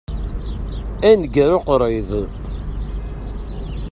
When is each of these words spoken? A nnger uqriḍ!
A 1.09 1.09
nnger 1.19 1.51
uqriḍ! 1.57 2.11